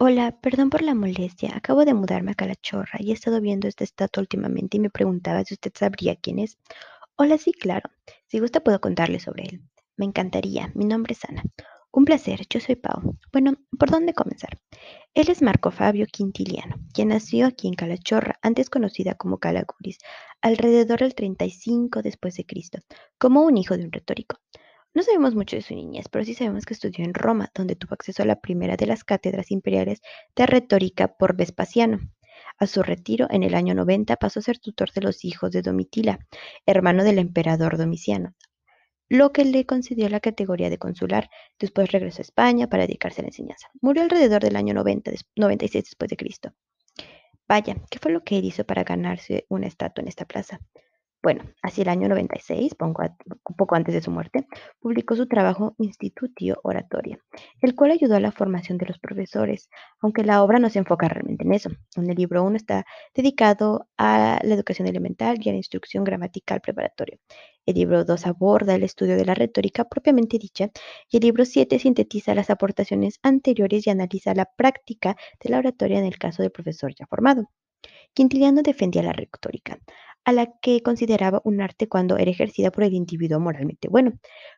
[0.00, 1.56] Hola, perdón por la molestia.
[1.56, 5.42] Acabo de mudarme a Calachorra y he estado viendo esta estatua últimamente y me preguntaba
[5.42, 6.56] si usted sabría quién es.
[7.16, 7.90] Hola, sí, claro.
[8.28, 9.62] Si gusta puedo contarle sobre él.
[9.96, 10.70] Me encantaría.
[10.76, 11.42] Mi nombre es Ana.
[11.90, 13.16] Un placer, yo soy Pau.
[13.32, 14.60] Bueno, ¿por dónde comenzar?
[15.14, 19.98] Él es Marco Fabio Quintiliano, quien nació aquí en Calachorra, antes conocida como Calaguris,
[20.40, 22.78] alrededor del 35 después de Cristo,
[23.18, 24.38] como un hijo de un retórico.
[24.94, 27.94] No sabemos mucho de su niñez, pero sí sabemos que estudió en Roma, donde tuvo
[27.94, 30.00] acceso a la primera de las cátedras imperiales
[30.34, 32.00] de retórica por Vespasiano.
[32.58, 35.62] A su retiro, en el año 90, pasó a ser tutor de los hijos de
[35.62, 36.26] Domitila,
[36.66, 38.34] hermano del emperador Domiciano,
[39.08, 41.30] lo que le concedió la categoría de consular.
[41.58, 43.68] Después regresó a España para dedicarse a la enseñanza.
[43.80, 46.52] Murió alrededor del año 90, 96 después de Cristo.
[47.46, 50.60] Vaya, ¿qué fue lo que él hizo para ganarse una estatua en esta plaza?
[51.20, 54.46] Bueno, hacia el año 96, pongo un poco antes de su muerte,
[54.78, 57.18] publicó su trabajo Institutio Oratoria,
[57.60, 59.68] el cual ayudó a la formación de los profesores,
[60.00, 61.70] aunque la obra no se enfoca realmente en eso.
[61.96, 62.86] En el libro 1 está
[63.16, 67.18] dedicado a la educación elemental y a la instrucción gramatical preparatoria.
[67.66, 70.70] El libro 2 aborda el estudio de la retórica propiamente dicha
[71.10, 75.98] y el libro 7 sintetiza las aportaciones anteriores y analiza la práctica de la oratoria
[75.98, 77.50] en el caso del profesor ya formado.
[78.14, 79.78] Quintiliano defendía la retórica,
[80.28, 84.12] a la que consideraba un arte cuando era ejercida por el individuo moralmente bueno.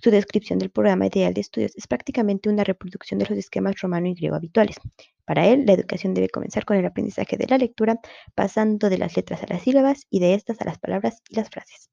[0.00, 4.06] Su descripción del programa ideal de estudios es prácticamente una reproducción de los esquemas romano
[4.06, 4.76] y griego habituales.
[5.24, 7.98] Para él, la educación debe comenzar con el aprendizaje de la lectura,
[8.36, 11.50] pasando de las letras a las sílabas y de estas a las palabras y las
[11.50, 11.90] frases.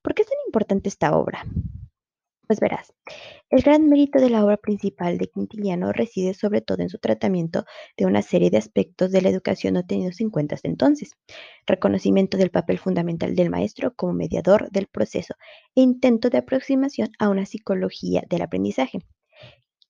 [0.00, 1.44] ¿Por qué es tan importante esta obra?
[2.50, 2.92] Pues verás,
[3.48, 7.64] el gran mérito de la obra principal de Quintiliano reside sobre todo en su tratamiento
[7.96, 11.12] de una serie de aspectos de la educación no tenidos en cuenta hasta entonces.
[11.64, 15.34] Reconocimiento del papel fundamental del maestro como mediador del proceso
[15.76, 18.98] e intento de aproximación a una psicología del aprendizaje.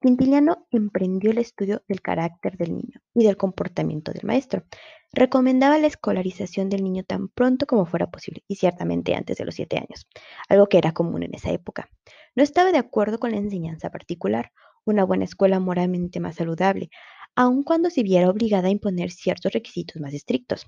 [0.03, 4.65] Quintiliano emprendió el estudio del carácter del niño y del comportamiento del maestro.
[5.13, 9.55] Recomendaba la escolarización del niño tan pronto como fuera posible y ciertamente antes de los
[9.55, 10.07] siete años,
[10.49, 11.91] algo que era común en esa época.
[12.37, 14.53] No estaba de acuerdo con la enseñanza particular,
[14.85, 16.91] una buena escuela moralmente más saludable,
[17.35, 20.65] aun cuando se viera obligada a imponer ciertos requisitos más estrictos.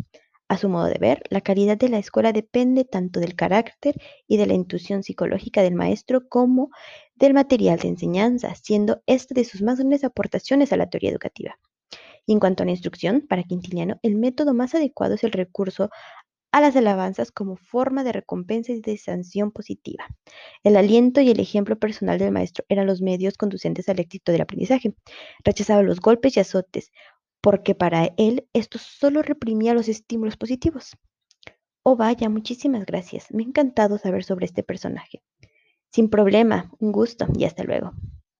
[0.48, 3.94] A su modo de ver, la calidad de la escuela depende tanto del carácter
[4.26, 6.70] y de la intuición psicológica del maestro como
[7.14, 11.58] del material de enseñanza, siendo esta de sus más grandes aportaciones a la teoría educativa.
[12.26, 15.90] Y en cuanto a la instrucción, para Quintiliano, el método más adecuado es el recurso
[16.52, 20.06] a las alabanzas como forma de recompensa y de sanción positiva.
[20.62, 24.42] El aliento y el ejemplo personal del maestro eran los medios conducentes al éxito del
[24.42, 24.94] aprendizaje.
[25.44, 26.92] Rechazaba los golpes y azotes,
[27.40, 30.96] porque para él esto solo reprimía los estímulos positivos.
[31.82, 33.32] Oh, vaya, muchísimas gracias.
[33.32, 35.22] Me ha encantado saber sobre este personaje.
[35.90, 37.92] Sin problema, un gusto y hasta luego.